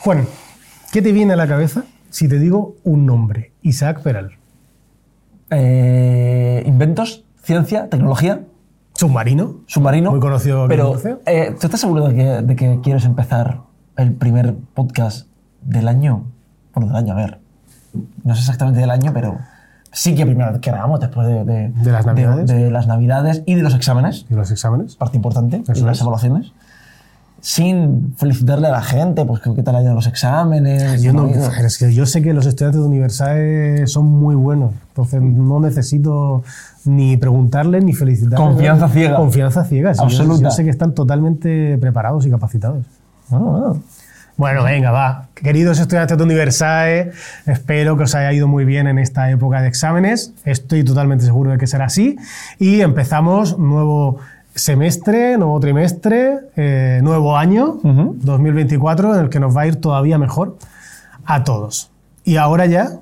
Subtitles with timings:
[0.00, 0.26] Juan,
[0.92, 3.52] ¿qué te viene a la cabeza si te digo un nombre?
[3.62, 4.32] Isaac Peral.
[5.50, 8.42] Eh, inventos, ciencia, tecnología.
[8.94, 9.60] Submarino.
[9.66, 10.10] Submarino.
[10.10, 10.94] Muy conocido aquí Pero,
[11.26, 13.60] eh, ¿tú estás seguro de que, de que quieres empezar
[13.96, 15.26] el primer podcast
[15.62, 16.24] del año?
[16.74, 17.40] Bueno, del año, a ver.
[18.24, 19.38] No sé exactamente del año, pero
[19.90, 22.46] sí que primero que grabamos después de, de, De las Navidades.
[22.46, 24.96] de las Navidades y de los exámenes, ¿Y los exámenes?
[24.96, 26.02] parte importante, Eso y las es.
[26.02, 26.52] evaluaciones.
[27.40, 31.02] Sin felicitarle a la gente, pues qué tal han ido los exámenes.
[31.02, 31.26] Yo, no,
[31.90, 36.42] yo sé que los estudiantes de Universal son muy buenos, entonces no necesito
[36.84, 38.38] ni preguntarles ni felicitarles.
[38.38, 39.16] Confianza ciega.
[39.16, 40.42] Confianza ciega, sí, yo- Absoluta.
[40.44, 42.84] Yo, sé que están totalmente preparados y capacitados.
[43.28, 43.82] Bueno, bueno.
[44.36, 45.28] Bueno, venga, va.
[45.34, 47.10] Queridos estudiantes de Universae,
[47.44, 50.32] espero que os haya ido muy bien en esta época de exámenes.
[50.46, 52.16] Estoy totalmente seguro de que será así.
[52.58, 54.16] Y empezamos nuevo
[54.60, 60.18] semestre, nuevo trimestre, eh, nuevo año, 2024, en el que nos va a ir todavía
[60.18, 60.58] mejor
[61.24, 61.90] a todos.
[62.24, 62.98] Y ahora ya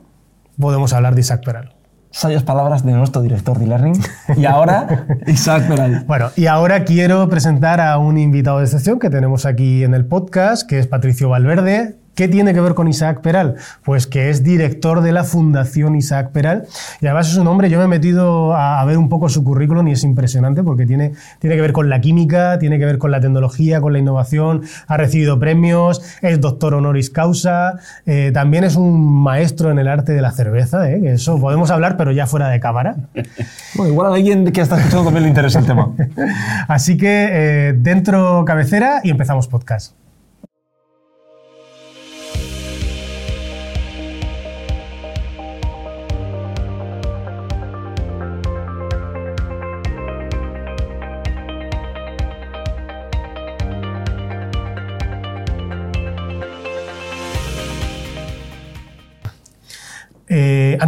[0.59, 1.75] podemos hablar de Isaac Peral.
[2.11, 4.01] Sabias palabras de nuestro director de e-learning.
[4.37, 6.05] Y ahora, Isaac Peral.
[6.07, 10.07] Bueno, y ahora quiero presentar a un invitado de excepción que tenemos aquí en el
[10.07, 11.97] podcast, que es Patricio Valverde.
[12.19, 13.55] ¿Qué tiene que ver con Isaac Peral?
[13.85, 16.67] Pues que es director de la Fundación Isaac Peral.
[17.01, 19.45] Y además es un hombre, yo me he metido a, a ver un poco su
[19.45, 22.99] currículum y es impresionante porque tiene, tiene que ver con la química, tiene que ver
[22.99, 27.75] con la tecnología, con la innovación, ha recibido premios, es doctor honoris causa,
[28.05, 31.01] eh, también es un maestro en el arte de la cerveza, ¿eh?
[31.13, 32.97] eso podemos hablar, pero ya fuera de cámara.
[33.75, 35.93] Bueno, igual a alguien que está escuchando también le interesa el tema.
[36.69, 39.93] Así que eh, dentro cabecera y empezamos podcast.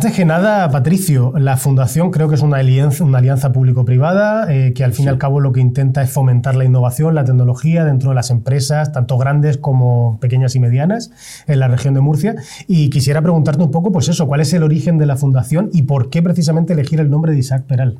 [0.00, 4.72] Antes que nada, Patricio, la fundación creo que es una alianza, una alianza público-privada eh,
[4.72, 7.84] que al fin y al cabo lo que intenta es fomentar la innovación, la tecnología
[7.84, 11.10] dentro de las empresas, tanto grandes como pequeñas y medianas,
[11.46, 12.36] en la región de Murcia.
[12.66, 15.82] Y quisiera preguntarte un poco, pues eso, ¿cuál es el origen de la fundación y
[15.82, 17.98] por qué precisamente elegir el nombre de Isaac Peral?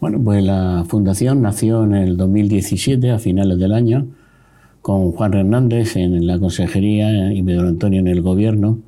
[0.00, 4.06] Bueno, pues la fundación nació en el 2017, a finales del año,
[4.80, 8.78] con Juan Hernández en la consejería y Pedro Antonio en el gobierno.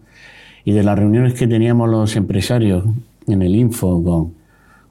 [0.68, 2.84] Y de las reuniones que teníamos los empresarios
[3.26, 4.34] en el Info con,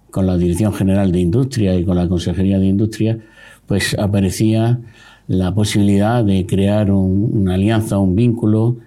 [0.09, 3.19] con la Dirección General de Industria y con la Consejería de Industria,
[3.67, 4.79] pues aparecía
[5.27, 8.77] la posibilidad de crear un- una alianza, un vínculo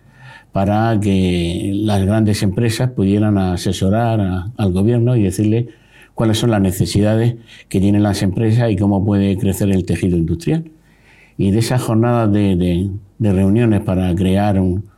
[0.51, 5.69] para que las grandes empresas pudieran asesorar al gobierno y decirle
[6.17, 7.37] cuáles son las necesidades
[7.69, 10.65] que tienen las empresas y cómo puede crecer el tejido industrial.
[11.39, 12.91] Y de esas jornadas de
[13.21, 14.90] reuniones para crear un,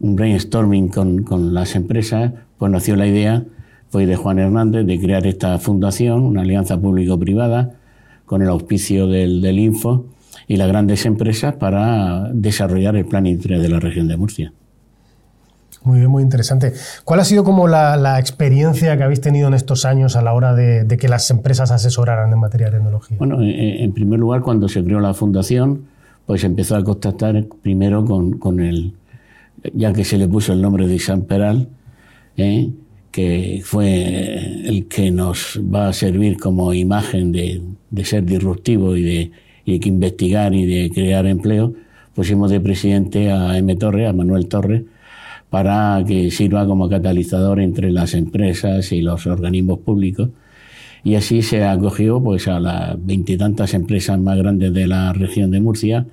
[0.00, 3.44] un brainstorming con, con las empresas, pues nació la idea
[3.90, 7.72] pues, de Juan Hernández de crear esta fundación, una alianza público-privada,
[8.26, 10.04] con el auspicio del, del Info
[10.46, 14.52] y las grandes empresas para desarrollar el plan industrial de la región de Murcia.
[15.84, 16.74] Muy bien, muy interesante.
[17.04, 20.32] ¿Cuál ha sido como la, la experiencia que habéis tenido en estos años a la
[20.34, 23.16] hora de, de que las empresas asesoraran en materia de tecnología?
[23.18, 25.84] Bueno, eh, en primer lugar, cuando se creó la fundación,
[26.26, 28.92] pues empezó a contactar primero con, con el,
[29.74, 31.68] ya que se le puso el nombre de Isaac Peral,
[32.36, 32.70] ¿eh?
[33.10, 37.62] que fue el que nos va a servir como imagen de,
[38.04, 39.30] ser disruptivo y de,
[39.64, 41.74] y de investigar y de crear empleo,
[42.14, 43.74] pusimos de presidente a M.
[43.76, 44.84] Torre, a Manuel Torre,
[45.50, 50.30] para que sirva como catalizador entre las empresas y los organismos públicos.
[51.04, 55.60] Y así se acogió pues, a las veintitantas empresas más grandes de la región de
[55.60, 56.06] Murcia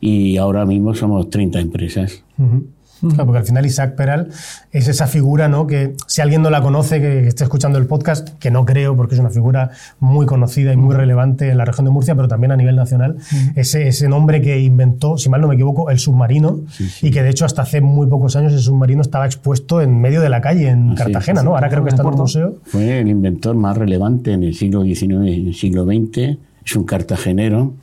[0.00, 2.22] y ahora mismo somos 30 empresas.
[2.38, 2.66] Ujú.
[3.00, 4.28] Claro, porque al final Isaac Peral
[4.72, 5.66] es esa figura, ¿no?
[5.66, 9.14] Que si alguien no la conoce, que esté escuchando el podcast, que no creo, porque
[9.14, 9.70] es una figura
[10.00, 13.16] muy conocida y muy relevante en la región de Murcia, pero también a nivel nacional,
[13.54, 16.60] ese, ese nombre que inventó, si mal no me equivoco, el submarino,
[17.02, 20.20] y que de hecho hasta hace muy pocos años el submarino estaba expuesto en medio
[20.20, 21.54] de la calle en Así Cartagena, ¿no?
[21.54, 22.56] Ahora creo que está en un museo.
[22.64, 26.38] Fue el inventor más relevante en el siglo XIX y en el siglo XX.
[26.64, 27.74] Es un cartagenero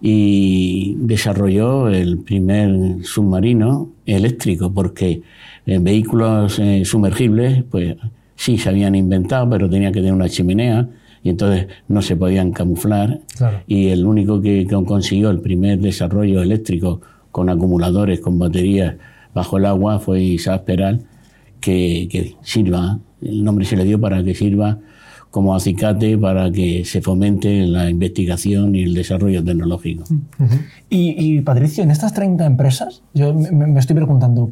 [0.00, 5.22] y desarrolló el primer submarino eléctrico porque
[5.66, 7.96] en vehículos eh, sumergibles pues
[8.34, 10.88] sí se habían inventado pero tenía que tener una chimenea
[11.22, 13.58] y entonces no se podían camuflar Claro.
[13.66, 17.00] y el único que, que consiguió el primer desarrollo eléctrico
[17.30, 18.94] con acumuladores, con baterías
[19.34, 21.02] bajo el agua fue Isaac Peral
[21.60, 24.78] que, que sirva, el nombre se le dio para que sirva
[25.30, 30.04] como acicate para que se fomente la investigación y el desarrollo tecnológico.
[30.88, 34.50] y, Patricio, en estas 30 empresas, yo me, estoy preguntando,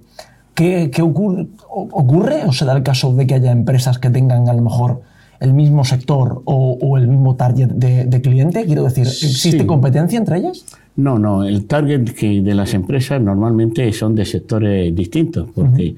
[0.55, 4.53] ¿qué, ocurre, ocurre, o se da el caso de que haya empresas que tengan a
[4.53, 5.03] lo mejor
[5.41, 8.65] el mismo sector o, el mismo target de, cliente?
[8.65, 10.65] Quiero decir, ¿existe competencia entre ellas?
[10.95, 15.97] No, no, el target de las empresas normalmente son de sectores distintos, porque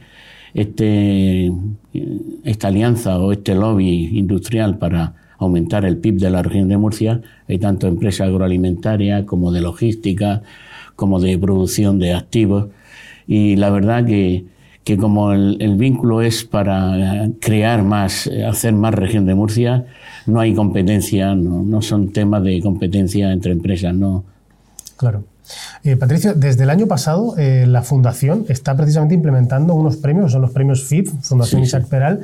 [0.55, 1.53] este,
[2.45, 7.23] esta alianza o este lobby industrial para aumentar el PIB de la región de Murcia,
[7.49, 10.43] hay tanto empresas agroalimentarias como de logística,
[10.97, 12.69] como de producción de activos,
[13.27, 14.45] y la verdad que
[14.85, 19.87] que como el, vínculo es para crear más, hacer más región de Murcia,
[20.27, 24.25] no hay competencia, no, son temas de competencia entre empresas, no.
[24.97, 25.25] Claro.
[25.85, 30.43] Eh, Patricio, desde el año pasado eh, la Fundación está precisamente implementando unos premios, son
[30.43, 32.21] los premios FIP, Fundación Isaac Peral,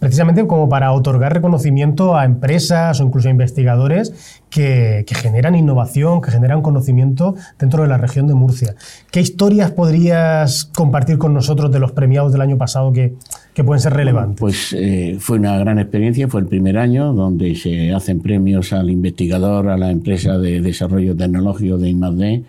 [0.00, 6.32] precisamente como para otorgar reconocimiento a empresas o incluso a investigadores que, generan innovación, que
[6.32, 8.74] generan conocimiento dentro de la región de Murcia.
[9.12, 13.14] ¿Qué historias podrías compartir con nosotros de los premiados del año pasado que,
[13.62, 14.40] pueden ser relevantes?
[14.40, 18.88] Pues eh, fue una gran experiencia, fue el primer año donde se hacen premios al
[18.88, 22.44] investigador, a la empresa de desarrollo tecnológico de I+.D.,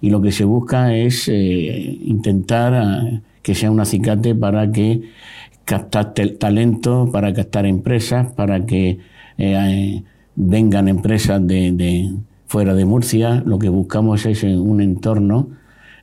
[0.00, 5.02] y lo que se busca es eh, intentar eh, que sea un acicate para que
[5.64, 8.98] captar talento, para captar empresas, para que
[9.38, 10.02] eh,
[10.34, 12.12] vengan empresas de,
[12.46, 13.42] fuera de Murcia.
[13.46, 15.48] Lo que buscamos es un entorno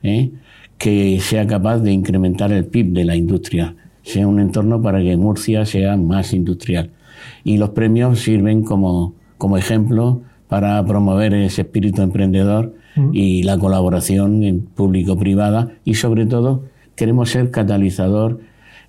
[0.02, 0.30] eh,
[0.78, 5.16] que sea capaz de incrementar el PIB de la industria, sea un entorno para que
[5.16, 6.90] Murcia sea más industrial.
[7.44, 12.74] Y los premios sirven como, como ejemplo para promover ese espíritu emprendedor
[13.12, 15.72] y la colaboración público-privada.
[15.84, 16.64] Y sobre todo
[16.94, 18.40] queremos ser catalizador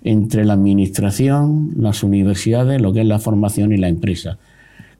[0.02, 4.38] entre la administración, las universidades, lo que es la formación y la empresa.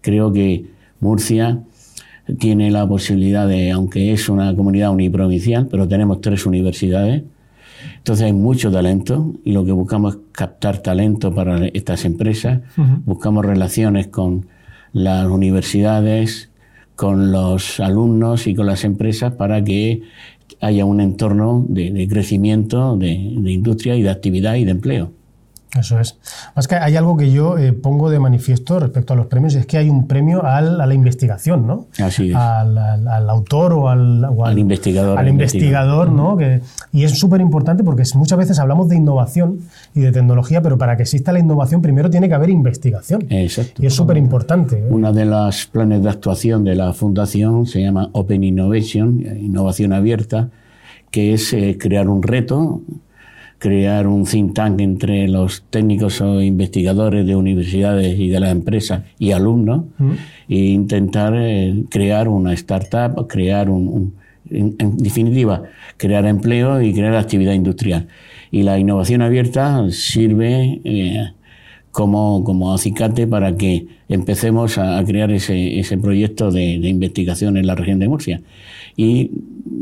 [0.01, 0.67] Creo que
[1.01, 1.61] Murcia
[2.39, 7.25] tiene la posibilidad de, aunque es una comunidad uniprovincial, pero tenemos tres universidades,
[7.97, 12.61] entonces hay mucho talento y lo que buscamos es captar talento para estas empresas,
[13.05, 14.47] buscamos relaciones con
[14.93, 16.50] las universidades,
[17.01, 20.03] con los alumnos y con las empresas para que
[20.61, 25.11] haya un entorno de, crecimiento de, industria y de actividad y de empleo.
[25.79, 26.19] Eso es.
[26.57, 29.67] Más que hay algo que yo eh, pongo de manifiesto respecto a los premios, es
[29.67, 31.87] que hay un premio a la investigación, ¿no?
[32.03, 32.37] Así es.
[32.37, 35.19] Al, autor o al, al, investigador.
[35.19, 36.37] Al investigador, ¿no?
[36.37, 36.61] Que,
[36.93, 39.61] y es súper importante porque muchas veces hablamos de innovación
[39.95, 43.27] y de tecnología, pero para que exista la innovación primero tiene que haber investigación.
[43.31, 43.83] Exacto.
[43.83, 44.79] Y es súper importante.
[44.79, 44.87] ¿eh?
[44.91, 50.49] Una de las planes de actuación de la Fundación se llama Open Innovation, innovación abierta,
[51.13, 52.81] que es eh, crear un reto
[53.61, 59.03] crear un think tank entre los técnicos o investigadores de universidades y de las empresas
[59.19, 59.85] y alumnos
[60.49, 64.15] e intentar eh, crear una startup, crear un,
[64.49, 65.65] en, definitiva,
[65.99, 68.09] crear empleo y crear actividad industrial.
[68.51, 71.29] Y la innovación abierta sirve eh,
[71.93, 77.67] como, como acicate para que empecemos a, crear ese, ese proyecto de, de investigación en
[77.67, 78.41] la región de Murcia.
[79.03, 79.31] Y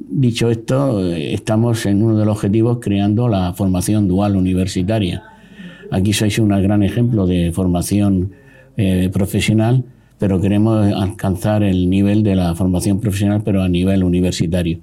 [0.09, 5.25] dicho esto, estamos en uno de los objetivos creando la formación dual universitaria.
[5.91, 8.31] Aquí sois un gran ejemplo de formación
[8.77, 9.83] eh, profesional,
[10.21, 14.79] pero queremos alcanzar el nivel de la formación profesional, pero a nivel universitario.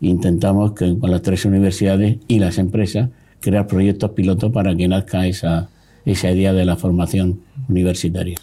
[0.00, 3.08] Intentamos que con las tres universidades y las empresas
[3.40, 5.68] crear proyectos pilotos para que nazca esa,
[6.04, 8.36] esa idea de la formación universitaria.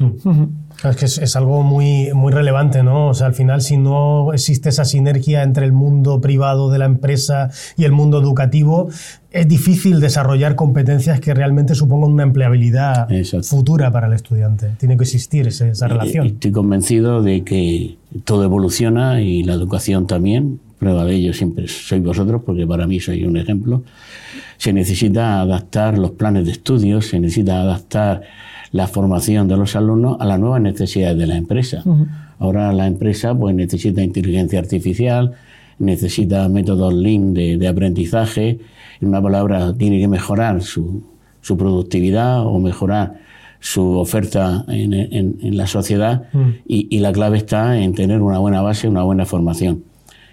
[0.83, 3.09] Es que es, algo muy, muy relevante, ¿no?
[3.09, 6.85] O sea, al final, si no existe esa sinergia entre el mundo privado de la
[6.85, 8.89] empresa y el mundo educativo,
[9.31, 13.07] es difícil desarrollar competencias que realmente supongan una empleabilidad
[13.43, 14.75] futura para el estudiante.
[14.77, 16.27] Tiene que existir esa relación.
[16.27, 20.59] Estoy convencido de que todo evoluciona y la educación también.
[20.79, 23.83] Prueba de ello siempre sois vosotros, porque para mí sois un ejemplo.
[24.57, 28.21] Se necesita adaptar los planes de estudios, se necesita adaptar
[28.71, 31.83] la formación de los alumnos a las nuevas necesidades de la empresa.
[32.39, 35.33] Ahora la empresa pues, necesita inteligencia artificial,
[35.79, 38.59] necesita métodos Lean de, aprendizaje,
[39.01, 41.03] en una palabra, tiene que mejorar su,
[41.41, 43.21] productividad o mejorar
[43.59, 46.23] su oferta en, la sociedad
[46.67, 49.83] y, la clave está en tener una buena base, una buena formación.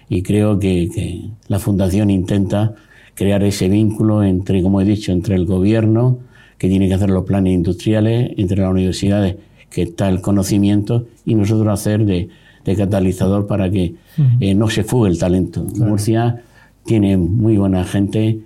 [0.09, 2.75] Y creo que, que la Fundación intenta
[3.15, 6.19] crear ese vínculo entre, como he dicho, entre el gobierno,
[6.57, 9.37] que tiene que hacer los planes industriales entre las universidades,
[9.69, 12.29] que está el conocimiento, y nosotros hacer de,
[12.77, 13.95] catalizador para que
[14.39, 15.63] eh, no se fugue el talento.
[15.77, 16.41] Murcia
[16.83, 18.39] tiene muy buena gente,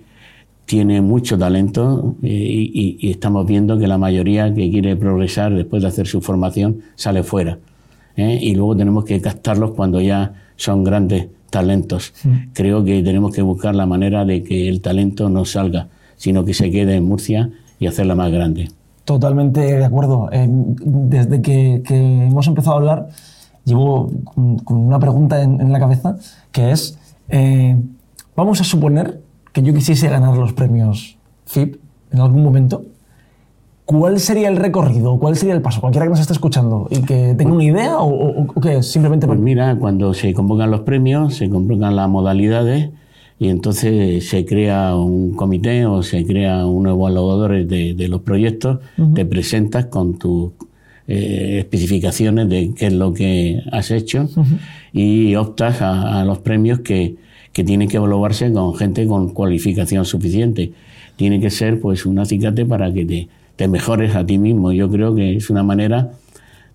[0.66, 5.82] tiene mucho talento eh, y, y, estamos viendo que la mayoría que quiere progresar después
[5.82, 7.58] de hacer su formación sale fuera.
[8.16, 8.38] ¿eh?
[8.40, 12.14] Y luego tenemos que captarlos cuando ya son grandes talentos.
[12.52, 16.54] Creo que tenemos que buscar la manera de que el talento no salga, sino que
[16.54, 18.70] se quede en Murcia y hacerla más grande.
[19.04, 20.28] Totalmente de acuerdo.
[20.32, 23.08] Eh, desde que, hemos empezado a hablar,
[23.64, 24.10] llevo
[24.64, 26.16] con una pregunta en, la cabeza,
[26.52, 26.98] que es,
[28.36, 29.20] vamos a suponer
[29.52, 31.16] que yo quisiese ganar los premios
[31.46, 31.76] FIP
[32.12, 32.84] en algún momento,
[33.90, 35.18] ¿cuál sería el recorrido?
[35.18, 35.80] ¿Cuál sería el paso?
[35.80, 39.26] Cualquiera que nos esté escuchando y que tenga una idea o, qué simplemente...
[39.26, 42.90] Pues mira, cuando se convocan los premios, se convocan las modalidades
[43.40, 48.78] y entonces se crea un comité o se crea un evaluador de, de los proyectos,
[49.14, 50.52] te presentas con tus
[51.08, 54.28] eh, especificaciones de qué es lo que has hecho
[54.92, 57.16] y optas a los premios que
[57.52, 60.72] que tiene que evaluarse con gente con cualificación suficiente.
[61.16, 63.28] Tiene que ser pues un acicate para que te,
[63.60, 64.72] te mejores a ti mismo.
[64.72, 66.12] Yo creo que es una manera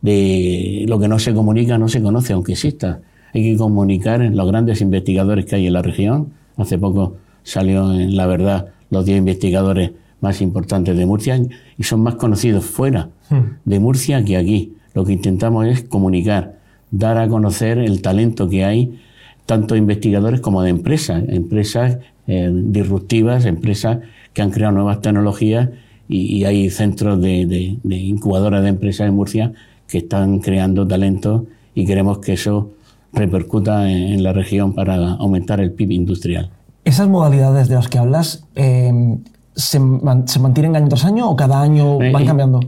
[0.03, 2.99] de lo que no se comunica no se conoce, aunque exista.
[3.33, 6.33] Hay que comunicar los grandes investigadores que hay en la región.
[6.57, 11.41] Hace poco salió en La Verdad los 10 investigadores más importantes de Murcia
[11.75, 13.41] y son más conocidos fuera hmm.
[13.65, 14.73] de Murcia que aquí.
[14.93, 16.59] Lo que intentamos es comunicar,
[16.91, 18.99] dar a conocer el talento que hay
[19.47, 24.01] tanto investigadores como de empresas, empresas eh, disruptivas, empresas
[24.33, 25.69] que han creado nuevas tecnologías
[26.07, 29.53] y, hay centros de, incubadoras de empresas en Murcia
[29.87, 32.71] que están creando talento y queremos que eso
[33.13, 36.49] repercuta en, la región para aumentar el PIB industrial.
[36.83, 39.17] ¿Esas modalidades de las que hablas eh,
[39.55, 42.59] ¿se, mantienen año tras año o cada año van eh, cambiando?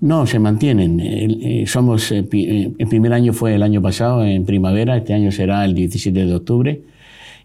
[0.00, 1.00] No, se mantienen.
[1.00, 5.32] Eh, somos, eh, eh, el primer año fue el año pasado, en primavera, este año
[5.32, 6.82] será el 17 de octubre,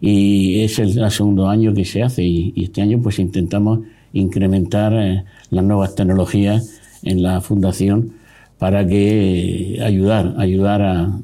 [0.00, 3.80] y es el, segundo año que se hace, y, este año pues intentamos
[4.12, 8.12] incrementar las nuevas tecnologías en la fundación
[8.62, 11.18] para que ayudar, ayudar a,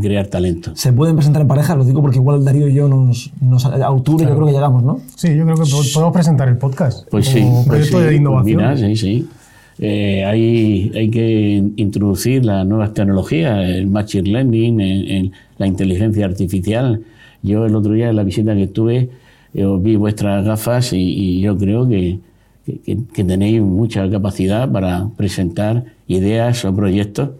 [0.00, 0.70] crear talento.
[0.76, 1.74] ¿Se pueden presentar en pareja?
[1.74, 4.84] Lo digo porque igual Darío y yo nos, nos a octubre yo creo que llegamos,
[4.84, 5.00] ¿no?
[5.16, 7.08] Sí, yo creo que podemos presentar el podcast.
[7.10, 8.62] Pues sí, pues proyecto de innovación.
[8.62, 9.28] Pues mira, sí, sí.
[9.80, 17.02] Eh, hay, hay, que introducir las nuevas tecnologías, el machine learning, en, la inteligencia artificial.
[17.42, 19.10] Yo el otro día en la visita que tuve
[19.56, 22.18] eh, vi vuestras gafas y, yo creo que,
[22.64, 27.30] que, tenéis mucha capacidad para presentar ideas o proyectos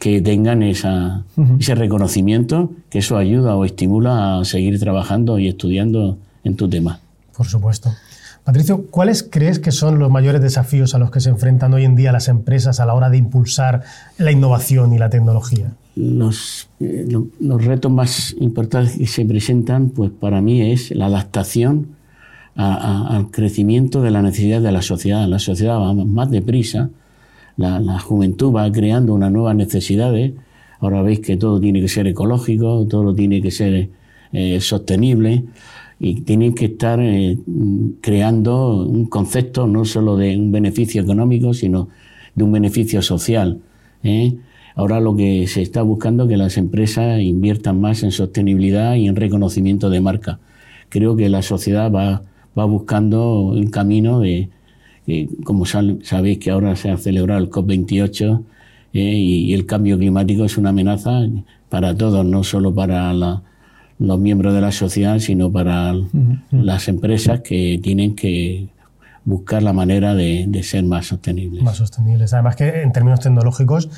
[0.00, 1.24] que tengan esa,
[1.60, 6.98] ese reconocimiento, que eso ayuda o estimula a seguir trabajando y estudiando en tu tema.
[7.36, 7.94] Por supuesto.
[8.42, 11.94] Patricio, ¿cuáles crees que son los mayores desafíos a los que se enfrentan hoy en
[11.94, 13.84] día las empresas a la hora de impulsar
[14.18, 15.70] la innovación y la tecnología?
[15.96, 17.08] Los, eh,
[17.40, 21.96] los retos más importantes que se presentan, pues para mí es la adaptación
[22.56, 25.28] al crecimiento de la necesidad de la sociedad.
[25.28, 26.90] La sociedad va más deprisa,
[27.56, 30.32] la, juventud va creando unas nuevas necesidades.
[30.80, 33.90] Ahora veis que todo tiene que ser ecológico, todo tiene que ser
[34.32, 35.44] eh, sostenible
[35.98, 37.38] y tienen que estar eh,
[38.00, 41.88] creando un concepto no solo de un beneficio económico, sino
[42.34, 43.60] de un beneficio social.
[44.76, 49.08] Ahora lo que se está buscando es que las empresas inviertan más en sostenibilidad y
[49.08, 50.38] en reconocimiento de marca.
[50.90, 52.22] Creo que la sociedad va,
[52.56, 54.50] va buscando un camino de,
[55.44, 58.42] como sabéis que ahora se ha celebrado el COP28
[58.92, 59.00] ¿eh?
[59.00, 61.26] y el cambio climático es una amenaza
[61.70, 63.42] para todos, no solo para la,
[63.98, 65.94] los miembros de la sociedad, sino para
[66.50, 68.68] las empresas que tienen que
[69.26, 71.62] buscar la manera de, ser más sostenibles.
[71.62, 72.32] Más sostenibles.
[72.32, 73.90] Además que en términos tecnológicos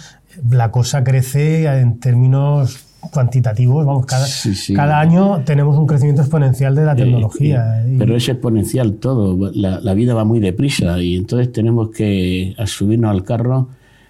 [0.50, 4.26] la cosa crece en términos cuantitativos, vamos, cada,
[4.74, 7.84] cada año tenemos un crecimiento exponencial de la eh, tecnología.
[7.86, 12.56] Eh, pero es exponencial todo, la, la, vida va muy deprisa y entonces tenemos que
[12.66, 13.68] subirnos al carro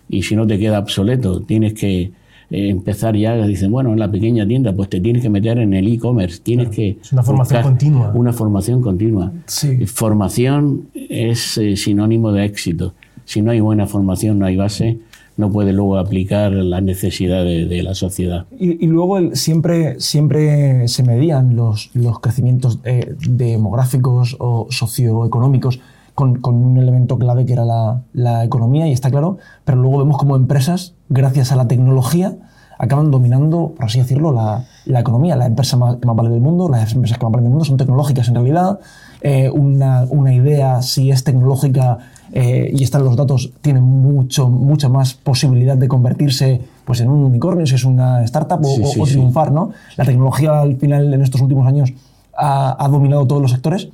[0.08, 2.12] y si no te queda obsoleto, tienes que
[2.50, 5.74] eh, empezar ya, dicen, bueno, en la pequeña tienda, pues te tienes que meter en
[5.74, 6.98] el e-commerce, tienes que...
[7.00, 8.12] Es una formación continua.
[8.14, 9.32] Una formación continua.
[9.46, 9.86] Sí.
[9.86, 12.94] Formación es eh, sinónimo de éxito.
[13.24, 14.98] Si no hay buena formación, no hay base,
[15.36, 18.46] no puede luego aplicar las necesidades de, la sociedad.
[18.58, 25.80] Y, luego siempre, siempre se medían los, los crecimientos eh, demográficos o socioeconómicos
[26.18, 29.98] con, con, un elemento clave que era la, la, economía, y está claro, pero luego
[29.98, 32.38] vemos como empresas, gracias a la tecnología,
[32.76, 35.36] acaban dominando, por así decirlo, la, la economía.
[35.36, 37.64] La empresa más, que más vale del mundo, las empresas que más valen del mundo
[37.64, 38.80] son tecnológicas en realidad.
[39.20, 41.98] Eh, una, una, idea, si es tecnológica
[42.32, 47.22] eh, y están los datos, tiene mucho, mucha más posibilidad de convertirse pues, en un
[47.22, 49.52] unicornio, si es una startup o, triunfar.
[49.52, 49.70] ¿no?
[49.96, 51.92] La tecnología, al final, en estos últimos años,
[52.36, 53.88] ha, ha dominado todos los sectores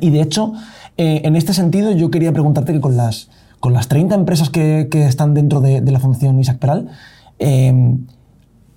[0.00, 0.52] Y de hecho,
[0.98, 4.88] eh, en este sentido, yo quería preguntarte que con las, con las 30 empresas que,
[4.90, 6.88] que están dentro de, la Fundación Isaac Peral,
[7.38, 7.96] eh,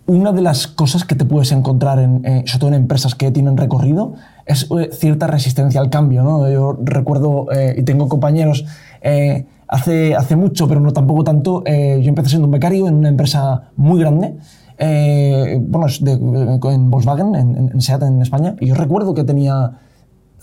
[0.08, 3.32] una de las cosas que te puedes encontrar, en, eh, sobre todo en empresas que
[3.32, 4.14] tienen recorrido,
[4.46, 6.24] es eh, cierta resistencia al cambio.
[6.24, 6.50] ¿no?
[6.50, 8.66] Yo recuerdo, eh, y tengo compañeros,
[9.68, 13.70] hace, hace mucho, pero no tampoco tanto, yo empecé siendo un becario en una empresa
[13.78, 14.36] muy grande,
[14.78, 19.80] bueno, de- en Volkswagen, en, en- en SEAT en España, y yo recuerdo que tenía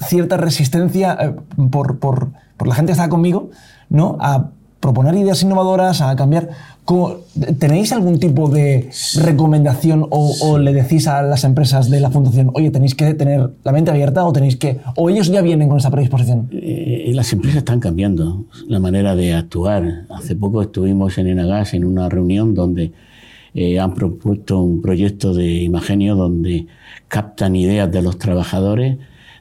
[0.06, 1.32] cierta resistencia eh,
[1.70, 3.50] por, por- por la gente que estaba conmigo,
[3.88, 4.16] ¿no?
[4.20, 4.50] A
[4.80, 6.48] proponer ideas innovadoras, a cambiar.
[6.84, 7.16] ¿Cómo-
[7.58, 12.50] ¿Tenéis algún tipo de recomendación o, o le decís a las empresas de la fundación,
[12.54, 15.78] oye, tenéis que tener la mente abierta o tenéis que, o ellos ya vienen con
[15.78, 16.48] esa predisposición?
[16.52, 20.04] Eh, las empresas están cambiando la manera de actuar.
[20.10, 22.92] Hace poco estuvimos en Enagas en una reunión donde
[23.54, 26.66] eh, han propuesto un proyecto de Imagenio donde
[27.08, 28.96] captan ideas de los trabajadores,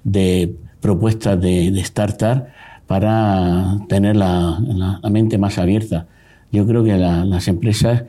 [0.08, 2.46] de propuestas de, de startup
[2.88, 4.58] para tener la,
[5.04, 6.08] la- mente más abierta.
[6.52, 8.04] Yo creo que la- las empresas,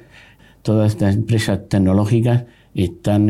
[0.62, 3.26] todas estas empresas tecnológicas, están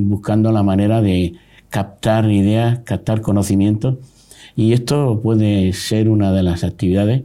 [0.00, 1.34] buscando la manera de
[1.70, 3.98] captar ideas, captar conocimientos
[4.56, 7.22] y esto puede ser una de las actividades,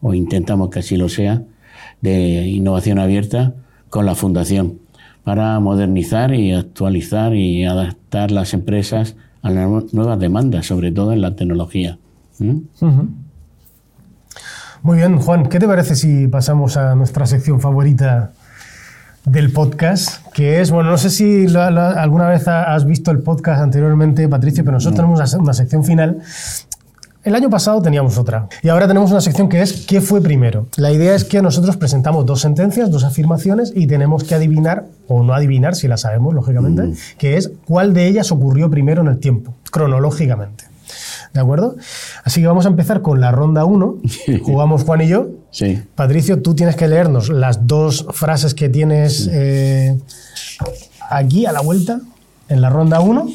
[0.00, 1.42] o intentamos que así lo sea,
[2.00, 3.54] de innovación abierta
[3.90, 4.78] con la Fundación,
[5.24, 11.12] para modernizar y actualizar y adaptar las empresas a las nue- nuevas demandas, sobre todo
[11.12, 11.98] en la tecnología.
[12.38, 12.58] ¿Mm?
[14.82, 18.32] Muy bien, Juan, ¿qué te parece si pasamos a nuestra sección favorita
[19.24, 20.24] del podcast?
[20.32, 24.62] Que es, bueno, no sé si alguna vez ha- has visto el podcast anteriormente, Patricio,
[24.64, 26.18] pero nosotros tenemos una sección final.
[27.26, 28.48] El año pasado teníamos otra.
[28.62, 30.68] Y ahora tenemos una sección que es ¿qué fue primero?
[30.76, 35.24] La idea es que nosotros presentamos dos sentencias, dos afirmaciones y tenemos que adivinar, o
[35.24, 39.18] no adivinar si la sabemos, lógicamente, que es cuál de ellas ocurrió primero en el
[39.18, 40.66] tiempo, cronológicamente.
[41.34, 41.74] ¿De acuerdo?
[42.22, 43.96] Así que vamos a empezar con la ronda 1.
[44.44, 45.26] Jugamos Juan y yo.
[45.50, 45.82] Sí.
[45.96, 49.98] Patricio, tú tienes que leernos las dos frases que tienes eh,
[51.10, 52.00] aquí a la vuelta,
[52.48, 53.26] en la ronda 1.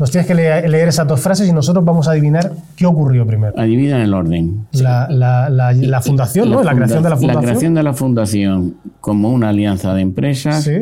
[0.00, 3.52] Nos tienes que leer esas dos frases y nosotros vamos a adivinar qué ocurrió primero.
[3.56, 4.66] Adivina el orden.
[4.72, 6.62] La, la- la- la fundación, ¿no?
[6.64, 7.42] La, creación de la La fundación.
[7.44, 10.78] creación de la fundación como una alianza de empresas Sí.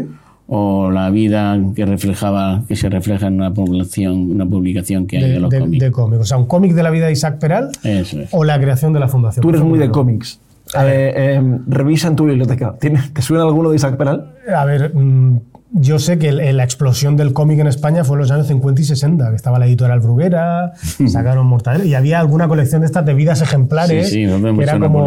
[0.46, 5.22] o la vida que reflejaba, que se refleja en una publicación, una publicación que hay
[5.24, 5.84] de, de, los de- cómics.
[5.84, 6.22] de cómics.
[6.22, 8.28] O sea, un cómic de la vida de Isaac Peral Eso es.
[8.32, 9.42] o la creación de la fundación.
[9.42, 10.40] Tú eres muy de cómics.
[10.78, 12.74] Eh, eh, revisa en tu biblioteca.
[12.78, 14.32] ¿Tiene- ¿Te suena alguno de Isaac Peral?
[14.54, 15.40] A ver, mm,
[15.72, 18.84] yo sé que la explosión del cómic en España fue en los años 50 y
[18.84, 20.72] 60, que estaba la editorial Bruguera,
[21.08, 24.08] sacaron Mortadelo, y había alguna colección de estas de vidas ejemplares.
[24.08, 25.04] Sí, sí, vemos que era como.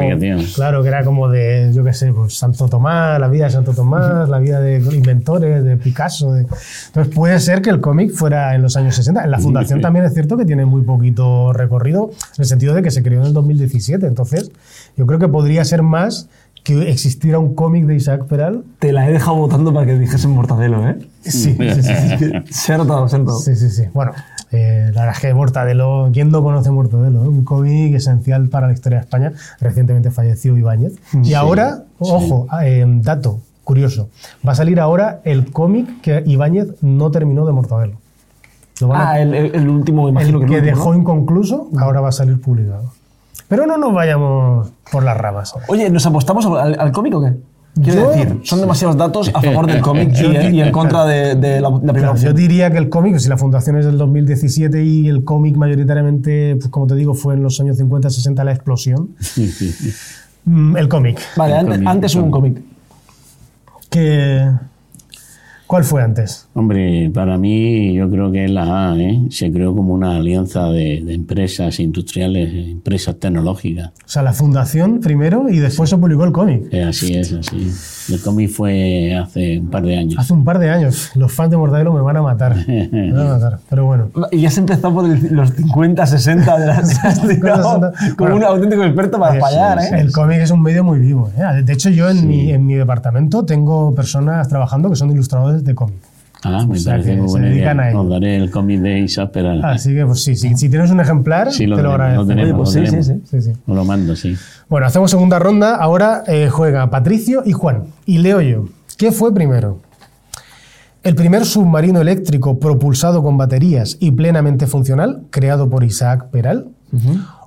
[0.53, 3.73] Claro, que era como de, yo qué sé, pues Santo Tomás, la vida de Santo
[3.73, 6.31] Tomás, la vida de inventores, de Picasso.
[6.33, 9.23] de- Entonces puede ser que el cómic fuera en los años 60.
[9.23, 9.81] En la fundación sí.
[9.81, 13.21] también es cierto que tiene muy poquito recorrido, en el sentido de que se creó
[13.21, 14.05] en el 2017.
[14.05, 14.51] Entonces,
[14.95, 16.29] yo creo que podría ser más
[16.63, 20.31] que existiera un cómic de Isaac Peral Te la he dejado votando para que dijesen
[20.31, 20.97] Mortadelo, ¿eh?
[21.21, 22.31] Sí, sí, sí, sí.
[22.53, 23.39] Se ha notado, se ha notado.
[23.39, 23.83] Sí, sí, sí.
[23.93, 24.11] Bueno,
[24.51, 27.23] eh, la verdad es que Mortadelo, ¿quién no conoce Mortadelo?
[27.23, 27.27] eh?
[27.27, 29.33] Un cómic esencial para la historia de España.
[29.59, 30.93] Recientemente falleció Ibáñez.
[31.23, 34.09] Y ahora, ojo, eh, dato curioso,
[34.47, 37.93] va a salir ahora el cómic que Ibáñez no terminó de Mortadelo.
[38.81, 40.99] Lo van a- Ah, el, el- el último, imagino el que, que último, dejó ¿no?
[40.99, 42.91] inconcluso, ahora va a salir publicado.
[43.51, 45.53] Pero no nos vayamos por las ramas.
[45.67, 47.33] Oye, ¿nos apostamos al, al cómic o qué?
[47.83, 51.35] Quiero Yo- decir, son demasiados datos a favor del cómic y, y en contra de,
[51.35, 53.97] de la, la primera Claro, yo diría que el cómic, si la fundación es del
[53.97, 58.53] 2017 y el cómic mayoritariamente, pues, como te digo, fue en los años 50-60 la
[58.53, 59.09] explosión,
[60.45, 61.19] mm, el cómic.
[61.35, 62.61] Vale, El antes, cómic, antes el un cómic.
[63.89, 64.49] Que,
[65.71, 66.49] ¿Cuál fue antes?
[66.53, 69.21] Hombre, para mí yo creo que es la A, ¿eh?
[69.29, 73.87] Se creó como una alianza de, de empresas industriales, empresas tecnológicas.
[73.87, 76.65] O sea, la fundación primero y después se publicó el cómic.
[76.73, 77.71] Eh, así es, así.
[78.13, 80.19] El cómic fue hace un par de años.
[80.19, 81.11] Hace un par de años.
[81.15, 82.53] Los fans de Mortadelo me van a matar.
[82.67, 83.59] Me van a matar.
[83.69, 84.09] Pero bueno.
[84.31, 86.89] Y ya has empezado por el- los 50, 60 de las...
[86.99, 88.15] tirado 50, 60.
[88.17, 88.35] como Bueno.
[88.35, 90.01] un auténtico experto para fallar, ¿eh?
[90.01, 91.29] El cómic es un medio muy vivo.
[91.37, 91.63] ¿eh?
[91.63, 95.75] De hecho, yo en, mi, en mi departamento tengo personas trabajando que son ilustradores de
[95.75, 95.97] cómic.
[96.43, 97.85] Ah, me sea, parece que muy se dedican idea.
[97.85, 98.01] a ello.
[98.01, 99.63] Os daré el cómic de Isaac Peral.
[99.63, 102.21] Así que, pues sí, sí, si tienes un ejemplar, Sí, lo te lo agradezco.
[102.23, 103.29] lo tenemos, pues lo sí, sí, tenemos.
[103.29, 103.41] sí.
[103.41, 103.59] Sí, sí.
[103.67, 104.35] Os lo mando, sí.
[104.67, 105.75] Bueno, hacemos segunda ronda.
[105.75, 107.83] Ahora eh, juega Patricio y Juan.
[108.07, 108.65] Y leo yo.
[108.97, 109.79] ¿Qué fue primero?
[111.03, 116.69] El primer submarino eléctrico propulsado con baterías y plenamente funcional, creado por Isaac Peral.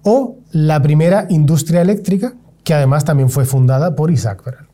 [0.03, 4.67] O la primera industria eléctrica, que además también fue fundada por Isaac Peral.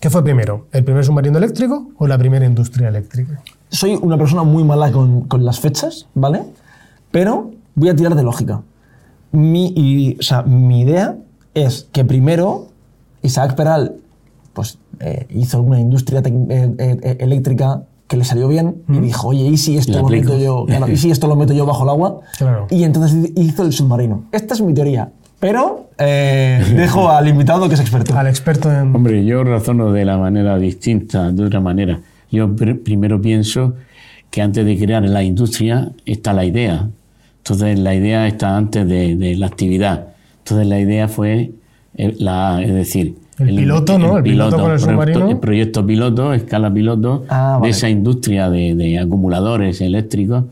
[0.00, 0.66] ¿Qué fue primero?
[0.72, 3.42] ¿El primer submarino eléctrico o la primera industria eléctrica?
[3.68, 6.42] Soy una persona muy mala con, con las fechas, ¿vale?
[7.10, 8.62] Pero voy a tirar de lógica.
[9.32, 11.16] mi, y, o sea, mi idea
[11.52, 12.68] es que primero
[13.22, 13.96] Isaac Peral
[14.54, 19.44] pues, eh, hizo una industria eh, eh, eléctrica que le salió bien y dijo, oye,
[19.44, 21.90] ¿y si esto lo meto yo, claro, ¿y si esto lo meto yo bajo el
[21.90, 22.20] agua?
[22.38, 22.66] Claro.
[22.68, 24.24] Y entonces hizo el submarino.
[24.32, 25.12] Esta es mi teoría.
[25.40, 28.16] Pero eh, dejo al invitado que es experto.
[28.16, 28.94] Al experto en...
[28.94, 31.98] Hombre, yo razono de la manera distinta, de otra manera.
[32.30, 33.74] Yo pr- primero pienso
[34.30, 36.88] que antes de crear la industria está la idea.
[37.38, 40.08] Entonces la idea está antes de, de la actividad.
[40.44, 41.52] Entonces la idea fue
[41.96, 44.18] la, es decir, El piloto, ¿no?
[44.18, 45.30] El piloto con el proyecto- submarino.
[45.30, 47.64] el proyecto piloto, escala piloto Ah, vale.
[47.66, 50.44] de esa industria de, de acumuladores eléctricos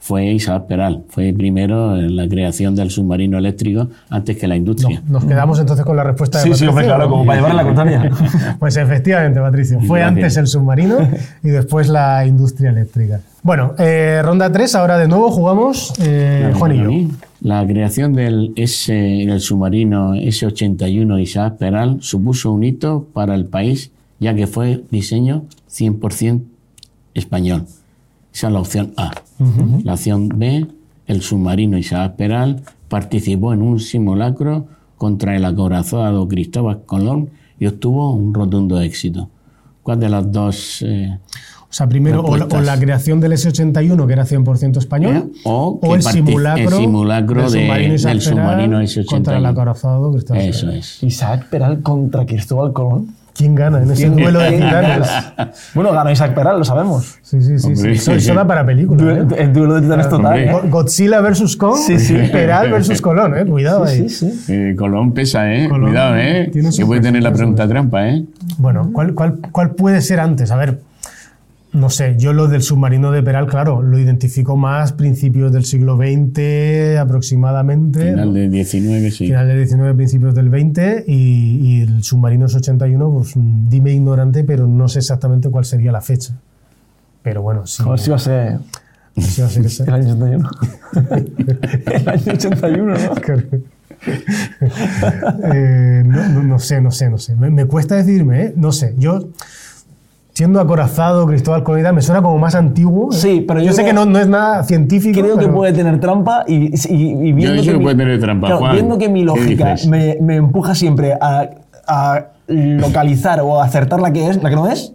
[0.00, 1.04] fue Isaac Peral.
[1.08, 5.02] Fue primero en la creación del submarino eléctrico antes que la industria.
[5.08, 6.70] Nos quedamos entonces con la respuesta de Sí, sí, Patricio.
[6.70, 8.10] hombre, claro, como para llevar la contraria.
[8.58, 9.78] Pues efectivamente, Patricio.
[9.80, 10.16] Fue Gracias.
[10.16, 10.96] antes el submarino
[11.44, 13.20] y después la industria eléctrica.
[13.42, 16.84] Bueno, eh, ronda 3, ahora de nuevo jugamos eh, Claro, Juan y yo.
[16.88, 17.08] mí,
[17.42, 23.92] La creación del, S, del submarino S-81 Isaac Peral supuso un hito para el país,
[24.18, 26.42] ya que fue diseño 100%
[27.14, 27.66] español.
[28.32, 29.10] Esa es la opción A.
[29.84, 30.66] La opción B,
[31.06, 34.66] el submarino Isaac Peral participó en un simulacro
[34.96, 39.28] contra el acorazado Cristóbal Colón y obtuvo un rotundo éxito.
[39.82, 40.82] ¿Cuál de las dos?
[40.82, 41.18] eh,
[41.62, 45.40] O sea, primero, o la, o la creación del S-81, que era 100% español, ¿Eh?
[45.44, 49.06] O que el simulacro, el simulacro del de- submarino Isaac del Peral submarino S-81.
[49.06, 51.02] contra el acorazado Cristóbal Eso es.
[51.02, 53.08] Isaac Peral contra Cristóbal Colón.
[53.34, 55.08] ¿Quién gana en ese ¿Quién- duelo de quién titanes?
[55.74, 57.18] Bueno, gana Isaac Peral, lo sabemos.
[57.22, 57.66] Sí, sí, sí.
[57.68, 57.96] Hombre.
[58.20, 58.32] sí.
[58.34, 59.02] Da para película.
[59.02, 59.42] Duelo- ¿eh?
[59.42, 60.26] El duelo de titanes total.
[60.26, 60.50] Hombre.
[60.50, 60.70] ¿eh?
[60.70, 62.14] Godzilla versus Kong, Sí, sí.
[62.32, 63.44] Peral versus Colón, ¿eh?
[63.46, 64.08] Cuidado ahí.
[64.08, 64.52] Sí, sí.
[64.52, 65.68] Eh, Colón pesa, ¿eh?
[65.68, 66.50] Colón Cuidado, ¿eh?
[66.52, 68.24] Que puede tener la pregunta trampa, ¿eh?
[68.58, 70.50] Bueno, ¿cuál, cuál, cuál puede ser antes?
[70.50, 70.80] A ver,
[71.72, 75.96] no sé, yo lo del submarino de Peral, claro, lo identifico más principios del siglo
[75.96, 78.10] XX aproximadamente.
[78.10, 78.32] Final ¿no?
[78.34, 79.26] de 19, sí.
[79.26, 83.92] Final del 19, principios del 20 y, y el submarino es 81, pues mm, dime
[83.92, 86.34] ignorante, pero no sé exactamente cuál sería la fecha.
[87.22, 87.82] Pero bueno, sí.
[87.86, 88.58] A ver si va a ser
[89.16, 90.50] sí va a ser el año 81.
[91.86, 93.14] el año 81, ¿no?
[93.16, 93.42] Claro.
[95.52, 97.36] Eh, no, no- no sé, no sé, no sé.
[97.36, 98.52] Me, me cuesta decidirme, ¿eh?
[98.56, 98.94] No sé.
[98.98, 99.28] Yo,
[100.32, 103.10] siendo acorazado, Cristóbal Colón y tal, me suena como más antiguo.
[103.12, 103.16] ¿eh?
[103.16, 105.20] Sí, pero yo sé creo- que no, no es nada científico.
[105.20, 108.46] Creo que puede tener trampa y, y- y viendo, que que mi, puede tener trampa,
[108.46, 108.72] claro, Juan.
[108.72, 111.48] viendo que mi ¿Qué lógica me, me empuja siempre a,
[111.86, 114.94] a localizar o a acertar la que es, la que no es,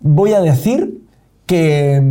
[0.00, 1.00] voy a decir
[1.46, 2.02] que,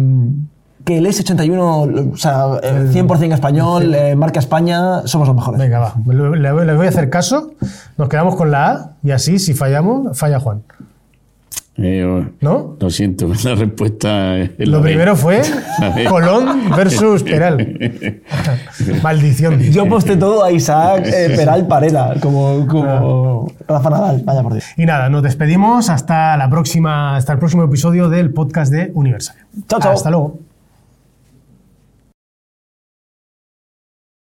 [0.85, 5.59] que el S81, o sea, eh, 100% español, eh, marca España, somos los mejores.
[5.59, 5.93] Venga, va.
[6.07, 7.51] Le, le- le voy a hacer caso.
[7.97, 10.63] Nos quedamos con la A y así, si fallamos, falla Juan.
[11.77, 12.77] Eh, ¿No?
[12.79, 14.89] Lo siento, la respuesta es la Lo B.
[14.89, 15.41] primero fue.
[16.09, 17.79] Colón versus Peral.
[19.03, 19.59] Maldición.
[19.59, 24.21] Yo aposté todo a Isaac eh, Peral Parera, como, como Rafa Nadal.
[24.23, 24.65] Vaya por Dios.
[24.77, 29.35] Y nada, nos despedimos hasta la próxima, hasta el próximo episodio del podcast de Universal.
[29.67, 29.91] Chao, chao.
[29.93, 30.44] Hasta luego.